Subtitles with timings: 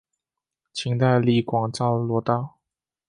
[0.73, 2.57] 清代隶广肇罗道。